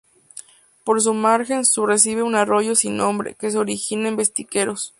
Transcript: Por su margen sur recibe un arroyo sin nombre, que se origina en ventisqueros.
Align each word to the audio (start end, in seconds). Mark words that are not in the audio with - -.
Por 0.83 0.99
su 0.99 1.13
margen 1.13 1.63
sur 1.63 1.87
recibe 1.89 2.23
un 2.23 2.33
arroyo 2.33 2.73
sin 2.73 2.97
nombre, 2.97 3.35
que 3.35 3.51
se 3.51 3.59
origina 3.59 4.07
en 4.09 4.15
ventisqueros. 4.17 4.89